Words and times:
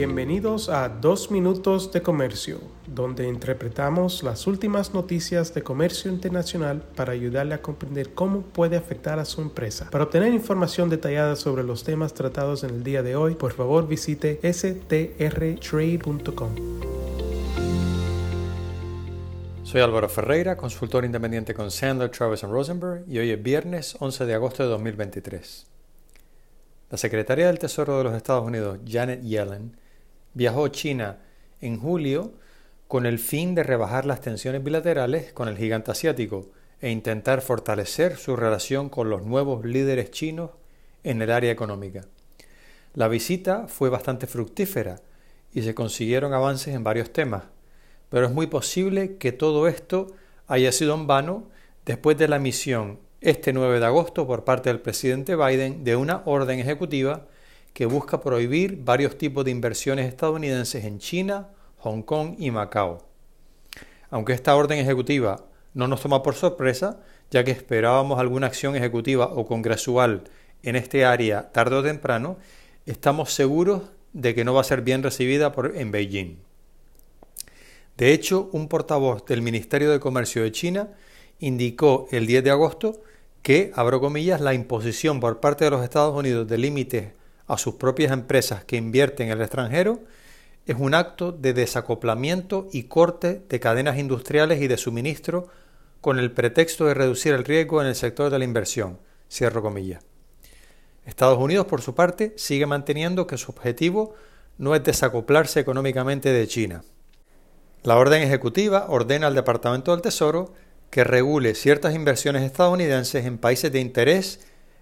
Bienvenidos 0.00 0.70
a 0.70 0.88
Dos 0.88 1.30
Minutos 1.30 1.92
de 1.92 2.00
Comercio, 2.00 2.58
donde 2.86 3.28
interpretamos 3.28 4.22
las 4.22 4.46
últimas 4.46 4.94
noticias 4.94 5.52
de 5.52 5.62
comercio 5.62 6.10
internacional 6.10 6.80
para 6.96 7.12
ayudarle 7.12 7.52
a 7.52 7.60
comprender 7.60 8.14
cómo 8.14 8.40
puede 8.40 8.78
afectar 8.78 9.18
a 9.18 9.26
su 9.26 9.42
empresa. 9.42 9.90
Para 9.90 10.04
obtener 10.04 10.32
información 10.32 10.88
detallada 10.88 11.36
sobre 11.36 11.64
los 11.64 11.84
temas 11.84 12.14
tratados 12.14 12.64
en 12.64 12.70
el 12.70 12.82
día 12.82 13.02
de 13.02 13.14
hoy, 13.14 13.34
por 13.34 13.52
favor 13.52 13.86
visite 13.86 14.40
strtrade.com. 14.42 15.20
Soy 19.64 19.82
Álvaro 19.82 20.08
Ferreira, 20.08 20.56
consultor 20.56 21.04
independiente 21.04 21.52
con 21.52 21.70
Sandler, 21.70 22.08
Travis 22.08 22.40
Rosenberg, 22.40 23.04
y 23.06 23.18
hoy 23.18 23.32
es 23.32 23.42
viernes 23.42 23.98
11 24.00 24.24
de 24.24 24.32
agosto 24.32 24.62
de 24.62 24.70
2023. 24.70 25.66
La 26.88 26.96
secretaria 26.96 27.48
del 27.48 27.58
Tesoro 27.58 27.98
de 27.98 28.04
los 28.04 28.14
Estados 28.14 28.46
Unidos, 28.46 28.78
Janet 28.88 29.20
Yellen, 29.20 29.76
viajó 30.34 30.64
a 30.64 30.72
China 30.72 31.18
en 31.60 31.78
julio 31.78 32.32
con 32.88 33.06
el 33.06 33.18
fin 33.18 33.54
de 33.54 33.62
rebajar 33.62 34.06
las 34.06 34.20
tensiones 34.20 34.64
bilaterales 34.64 35.32
con 35.32 35.48
el 35.48 35.56
gigante 35.56 35.90
asiático 35.90 36.50
e 36.80 36.90
intentar 36.90 37.42
fortalecer 37.42 38.16
su 38.16 38.36
relación 38.36 38.88
con 38.88 39.10
los 39.10 39.22
nuevos 39.24 39.64
líderes 39.64 40.10
chinos 40.10 40.50
en 41.04 41.22
el 41.22 41.30
área 41.30 41.52
económica. 41.52 42.06
La 42.94 43.08
visita 43.08 43.68
fue 43.68 43.90
bastante 43.90 44.26
fructífera 44.26 45.00
y 45.52 45.62
se 45.62 45.74
consiguieron 45.74 46.34
avances 46.34 46.74
en 46.74 46.82
varios 46.82 47.12
temas, 47.12 47.44
pero 48.08 48.26
es 48.26 48.32
muy 48.32 48.46
posible 48.46 49.16
que 49.16 49.32
todo 49.32 49.68
esto 49.68 50.08
haya 50.46 50.72
sido 50.72 50.94
en 50.94 51.06
vano 51.06 51.48
después 51.84 52.18
de 52.18 52.28
la 52.28 52.38
misión 52.38 52.98
este 53.20 53.52
9 53.52 53.78
de 53.78 53.86
agosto 53.86 54.26
por 54.26 54.44
parte 54.44 54.70
del 54.70 54.80
presidente 54.80 55.36
Biden 55.36 55.84
de 55.84 55.94
una 55.94 56.22
orden 56.24 56.58
ejecutiva 56.58 57.26
que 57.72 57.86
busca 57.86 58.20
prohibir 58.20 58.82
varios 58.84 59.16
tipos 59.16 59.44
de 59.44 59.50
inversiones 59.50 60.06
estadounidenses 60.06 60.84
en 60.84 60.98
China, 60.98 61.48
Hong 61.78 62.02
Kong 62.02 62.34
y 62.38 62.50
Macao. 62.50 63.06
Aunque 64.10 64.32
esta 64.32 64.56
orden 64.56 64.78
ejecutiva 64.78 65.46
no 65.74 65.86
nos 65.86 66.02
toma 66.02 66.22
por 66.22 66.34
sorpresa, 66.34 67.00
ya 67.30 67.44
que 67.44 67.52
esperábamos 67.52 68.18
alguna 68.18 68.48
acción 68.48 68.74
ejecutiva 68.74 69.26
o 69.26 69.46
congresual 69.46 70.24
en 70.62 70.76
este 70.76 71.04
área 71.04 71.52
tarde 71.52 71.76
o 71.76 71.82
temprano, 71.82 72.36
estamos 72.86 73.32
seguros 73.32 73.82
de 74.12 74.34
que 74.34 74.44
no 74.44 74.52
va 74.52 74.62
a 74.62 74.64
ser 74.64 74.82
bien 74.82 75.02
recibida 75.02 75.52
por, 75.52 75.76
en 75.76 75.92
Beijing. 75.92 76.38
De 77.96 78.12
hecho, 78.12 78.48
un 78.52 78.68
portavoz 78.68 79.24
del 79.26 79.42
Ministerio 79.42 79.90
de 79.90 80.00
Comercio 80.00 80.42
de 80.42 80.52
China 80.52 80.88
indicó 81.38 82.08
el 82.10 82.26
10 82.26 82.44
de 82.44 82.50
agosto 82.50 83.02
que, 83.42 83.72
abro 83.74 84.00
comillas, 84.00 84.40
la 84.40 84.54
imposición 84.54 85.20
por 85.20 85.40
parte 85.40 85.64
de 85.64 85.70
los 85.70 85.84
Estados 85.84 86.16
Unidos 86.16 86.48
de 86.48 86.58
límites 86.58 87.12
a 87.52 87.58
sus 87.58 87.74
propias 87.74 88.12
empresas 88.12 88.64
que 88.64 88.76
invierten 88.76 89.26
en 89.26 89.32
el 89.32 89.42
extranjero 89.42 90.00
es 90.66 90.76
un 90.78 90.94
acto 90.94 91.32
de 91.32 91.52
desacoplamiento 91.52 92.68
y 92.72 92.84
corte 92.84 93.42
de 93.48 93.60
cadenas 93.60 93.98
industriales 93.98 94.62
y 94.62 94.68
de 94.68 94.76
suministro 94.76 95.48
con 96.00 96.18
el 96.18 96.30
pretexto 96.30 96.86
de 96.86 96.94
reducir 96.94 97.34
el 97.34 97.44
riesgo 97.44 97.82
en 97.82 97.88
el 97.88 97.94
sector 97.94 98.30
de 98.30 98.38
la 98.38 98.44
inversión. 98.44 98.98
Comillas. 99.62 100.02
Estados 101.04 101.38
Unidos, 101.38 101.66
por 101.66 101.82
su 101.82 101.94
parte, 101.94 102.34
sigue 102.36 102.66
manteniendo 102.66 103.26
que 103.26 103.38
su 103.38 103.50
objetivo 103.50 104.14
no 104.58 104.74
es 104.74 104.84
desacoplarse 104.84 105.60
económicamente 105.60 106.32
de 106.32 106.46
China. 106.46 106.84
La 107.82 107.96
orden 107.96 108.22
ejecutiva 108.22 108.86
ordena 108.88 109.26
al 109.26 109.34
Departamento 109.34 109.92
del 109.92 110.02
Tesoro 110.02 110.52
que 110.90 111.04
regule 111.04 111.54
ciertas 111.54 111.94
inversiones 111.94 112.42
estadounidenses 112.42 113.24
en 113.24 113.38
países 113.38 113.72
de 113.72 113.80
interés 113.80 114.40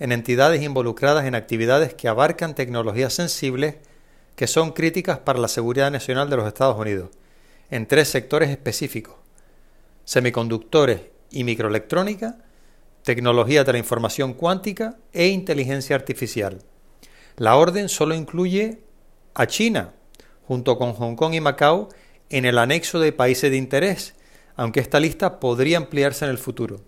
en 0.00 0.10
entidades 0.10 0.62
involucradas 0.62 1.26
en 1.26 1.36
actividades 1.36 1.94
que 1.94 2.08
abarcan 2.08 2.56
tecnologías 2.56 3.14
sensibles 3.14 3.76
que 4.34 4.48
son 4.48 4.72
críticas 4.72 5.18
para 5.18 5.38
la 5.38 5.46
seguridad 5.46 5.92
nacional 5.92 6.28
de 6.28 6.36
los 6.36 6.48
Estados 6.48 6.76
Unidos, 6.76 7.10
en 7.70 7.86
tres 7.86 8.08
sectores 8.08 8.50
específicos, 8.50 9.14
semiconductores 10.04 11.02
y 11.30 11.44
microelectrónica, 11.44 12.38
tecnología 13.04 13.62
de 13.62 13.72
la 13.72 13.78
información 13.78 14.34
cuántica 14.34 14.96
e 15.12 15.28
inteligencia 15.28 15.94
artificial. 15.94 16.62
La 17.36 17.54
orden 17.56 17.88
solo 17.88 18.16
incluye 18.16 18.80
a 19.34 19.46
China, 19.46 19.92
junto 20.48 20.76
con 20.76 20.94
Hong 20.94 21.14
Kong 21.14 21.34
y 21.34 21.40
Macao, 21.40 21.88
en 22.28 22.44
el 22.44 22.58
anexo 22.58 22.98
de 22.98 23.12
países 23.12 23.50
de 23.50 23.56
interés 23.56 24.14
aunque 24.60 24.80
esta 24.80 25.00
lista 25.00 25.40
podría 25.40 25.78
ampliarse 25.78 26.26
en 26.26 26.30
el 26.30 26.36
futuro. 26.36 26.82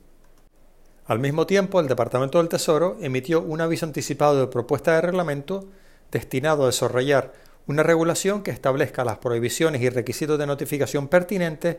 Al 1.04 1.18
mismo 1.18 1.46
tiempo, 1.46 1.80
el 1.80 1.88
Departamento 1.88 2.38
del 2.38 2.48
Tesoro 2.48 2.96
emitió 3.00 3.40
un 3.42 3.60
aviso 3.60 3.84
anticipado 3.86 4.38
de 4.38 4.46
propuesta 4.46 4.94
de 4.94 5.00
reglamento 5.00 5.68
destinado 6.12 6.62
a 6.62 6.66
desarrollar 6.66 7.32
una 7.66 7.82
regulación 7.82 8.44
que 8.44 8.52
establezca 8.52 9.04
las 9.04 9.18
prohibiciones 9.18 9.82
y 9.82 9.88
requisitos 9.88 10.38
de 10.38 10.46
notificación 10.46 11.08
pertinentes 11.08 11.78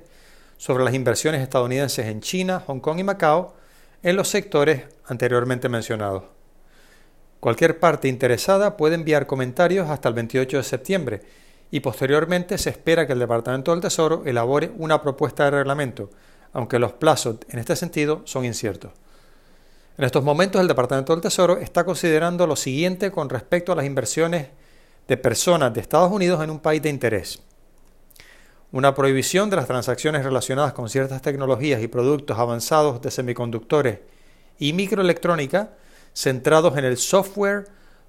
sobre 0.58 0.84
las 0.84 0.94
inversiones 0.94 1.42
estadounidenses 1.42 2.08
en 2.08 2.20
China, 2.20 2.62
Hong 2.68 2.80
Kong 2.80 3.00
y 3.00 3.04
Macao 3.04 3.54
en 4.02 4.18
los 4.18 4.28
sectores 4.28 4.84
anteriormente 5.06 5.70
mencionados. 5.70 6.24
Cualquier 7.40 7.80
parte 7.80 8.10
interesada 8.10 8.76
puede 8.76 8.96
enviar 8.96 9.26
comentarios 9.26 9.90
hasta 9.90 10.10
el 10.10 10.16
28 10.16 10.58
de 10.58 10.64
septiembre 10.64 11.22
y 11.72 11.80
posteriormente 11.80 12.58
se 12.58 12.72
espera 12.72 13.08
que 13.08 13.14
el 13.14 13.20
Departamento 13.20 13.72
del 13.72 13.82
Tesoro 13.82 14.24
elabore 14.26 14.72
una 14.78 15.02
propuesta 15.02 15.46
de 15.46 15.52
reglamento, 15.52 16.10
aunque 16.52 16.78
los 16.78 16.92
plazos 16.92 17.38
en 17.50 17.60
este 17.60 17.78
sentido 17.78 18.22
son 18.26 18.44
inciertos. 18.44 18.92
En 19.96 20.06
estos 20.06 20.24
momentos 20.24 20.60
el 20.60 20.68
Departamento 20.68 21.14
del 21.14 21.22
Tesoro 21.22 21.58
está 21.58 21.84
considerando 21.84 22.48
lo 22.48 22.56
siguiente 22.56 23.12
con 23.12 23.30
respecto 23.30 23.72
a 23.72 23.76
las 23.76 23.86
inversiones 23.86 24.48
de 25.08 25.18
personas 25.18 25.72
de 25.72 25.82
Estados 25.82 26.12
Unidos 26.12 26.44
en 26.44 26.50
un 26.50 26.60
país 26.60 26.82
de 26.82 26.90
interés. 26.90 27.44
Una 28.72 28.96
prohibición 28.96 29.52
de 29.52 29.58
las 29.58 29.68
transacciones 29.68 30.24
relacionadas 30.24 30.74
con 30.74 30.90
ciertas 30.90 31.22
tecnologías 31.22 31.80
y 31.84 31.88
productos 31.88 32.40
avanzados 32.40 33.04
de 33.04 33.12
semiconductores 33.12 34.00
y 34.58 34.74
microelectrónica 34.74 35.74
centrados 36.16 36.76
en 36.76 36.86
el 36.86 36.98
software 36.98 37.68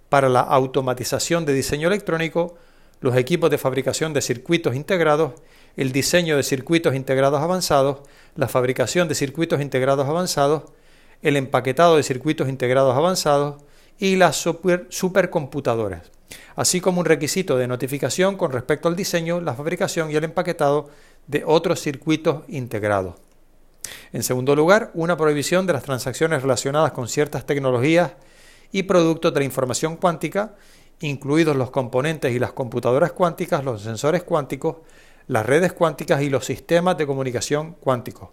para 0.09 0.31
la 0.31 0.41
automatización 0.41 1.45
de 1.45 1.53
diseño 1.53 1.89
electrónico 1.89 2.55
los 3.01 3.15
equipos 3.15 3.51
de 3.51 3.59
fabricación 3.59 4.15
de 4.15 4.23
circuitos 4.23 4.75
integrados, 4.75 5.33
el 5.77 5.93
diseño 5.93 6.39
de 6.39 6.45
circuitos 6.45 6.95
integrados 6.95 7.43
avanzados, 7.43 7.99
la 8.37 8.49
fabricación 8.49 9.07
de 9.07 9.15
circuitos 9.15 9.61
integrados 9.61 10.09
avanzados, 10.09 10.63
el 11.25 11.37
empaquetado 11.37 11.97
de 11.97 12.05
circuitos 12.05 12.49
integrados 12.49 12.97
avanzados 12.97 13.63
y 13.99 14.15
las 14.15 14.37
supercomputadoras, 14.37 16.13
así 16.55 16.81
como 16.81 17.01
un 17.01 17.07
requisito 17.07 17.57
de 17.57 17.67
notificación 17.67 18.37
con 18.37 18.53
respecto 18.53 18.87
al 18.87 18.95
diseño, 18.95 19.41
la 19.41 19.55
fabricación 19.55 20.11
y 20.11 20.15
el 20.15 20.25
empaquetado 20.25 20.91
de 21.27 21.43
otros 21.45 21.81
circuitos 21.81 22.45
integrados. 22.47 23.15
En 24.13 24.23
segundo 24.23 24.55
lugar, 24.55 24.91
una 24.95 25.17
prohibición 25.17 25.67
de 25.67 25.73
las 25.73 25.83
transacciones 25.83 26.43
relacionadas 26.43 26.93
con 26.93 27.09
ciertas 27.09 27.47
tecnologías 27.47 28.13
y 28.71 28.85
productos 28.85 29.33
de 29.33 29.41
la 29.41 29.47
información 29.47 29.97
cuántica 29.97 30.55
incluidos 31.01 31.57
los 31.57 31.71
componentes 31.71 32.33
y 32.33 32.39
las 32.39 32.53
computadoras 32.53 33.13
cuánticas, 33.13 33.65
los 33.65 33.83
sensores 33.83 34.23
cuánticos, 34.23 34.77
las 35.27 35.45
redes 35.45 35.73
cuánticas 35.73 36.23
y 36.23 36.31
los 36.31 36.45
sistemas 36.45 36.97
de 36.97 37.07
comunicación 37.07 37.77
cuánticos. 37.81 38.29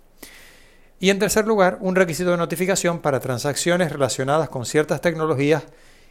Y 1.01 1.09
en 1.09 1.17
tercer 1.17 1.47
lugar, 1.47 1.79
un 1.81 1.95
requisito 1.95 2.29
de 2.29 2.37
notificación 2.37 2.99
para 2.99 3.19
transacciones 3.19 3.91
relacionadas 3.91 4.49
con 4.49 4.67
ciertas 4.67 5.01
tecnologías 5.01 5.63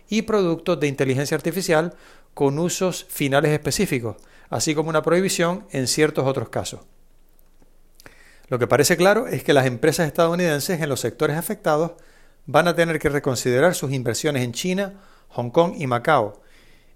y 0.09 0.23
productos 0.23 0.81
de 0.81 0.89
inteligencia 0.89 1.37
artificial 1.37 1.95
con 2.35 2.59
usos 2.59 3.07
finales 3.09 3.53
específicos, 3.53 4.17
así 4.49 4.75
como 4.75 4.91
una 4.91 5.03
prohibición 5.03 5.65
en 5.71 5.87
ciertos 5.87 6.27
otros 6.27 6.49
casos. 6.49 6.81
Lo 8.49 8.59
que 8.59 8.67
parece 8.67 8.97
claro 8.97 9.29
es 9.29 9.45
que 9.45 9.53
las 9.53 9.67
empresas 9.67 10.09
estadounidenses 10.09 10.81
en 10.81 10.89
los 10.89 10.99
sectores 10.99 11.37
afectados 11.37 11.93
van 12.47 12.67
a 12.67 12.75
tener 12.75 12.99
que 12.99 13.11
reconsiderar 13.11 13.77
sus 13.77 13.93
inversiones 13.93 14.43
en 14.43 14.53
China 14.53 14.95
Hong 15.29 15.51
Kong 15.51 15.75
y 15.79 15.87
Macao, 15.87 16.43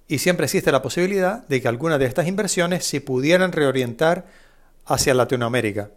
y 0.09 0.19
siempre 0.19 0.47
existe 0.47 0.73
la 0.73 0.83
posibilidad 0.83 1.47
de 1.47 1.63
que 1.63 1.69
algunas 1.69 2.01
de 2.01 2.07
estas 2.07 2.27
inversiones 2.27 2.85
se 2.85 3.01
pudieran 3.01 3.53
reorientar 3.53 4.27
hacia 4.85 5.15
Latinoamérica 5.15 5.91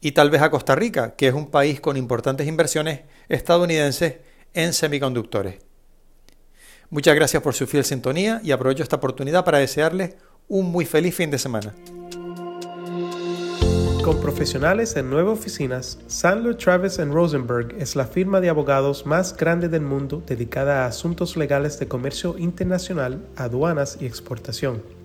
y 0.00 0.12
tal 0.12 0.30
vez 0.30 0.42
a 0.42 0.50
Costa 0.50 0.74
Rica, 0.74 1.14
que 1.14 1.28
es 1.28 1.34
un 1.34 1.50
país 1.50 1.80
con 1.80 1.96
importantes 1.96 2.46
inversiones 2.46 3.00
estadounidenses 3.28 4.16
en 4.54 4.72
semiconductores. 4.72 5.56
Muchas 6.88 7.14
gracias 7.14 7.42
por 7.42 7.54
su 7.54 7.66
fiel 7.66 7.84
sintonía 7.84 8.40
y 8.42 8.50
aprovecho 8.50 8.82
esta 8.82 8.96
oportunidad 8.96 9.44
para 9.44 9.58
desearles 9.58 10.16
un 10.48 10.72
muy 10.72 10.84
feliz 10.84 11.14
fin 11.14 11.30
de 11.30 11.38
semana. 11.38 11.74
Con 14.02 14.18
profesionales 14.20 14.96
en 14.96 15.10
nueve 15.10 15.30
oficinas, 15.30 15.98
Sandler 16.06 16.56
Travis 16.56 16.98
Rosenberg 16.98 17.76
es 17.78 17.94
la 17.94 18.06
firma 18.06 18.40
de 18.40 18.48
abogados 18.48 19.04
más 19.04 19.36
grande 19.36 19.68
del 19.68 19.82
mundo 19.82 20.22
dedicada 20.26 20.84
a 20.84 20.86
asuntos 20.86 21.36
legales 21.36 21.78
de 21.78 21.86
comercio 21.86 22.36
internacional, 22.38 23.24
aduanas 23.36 23.98
y 24.00 24.06
exportación. 24.06 24.99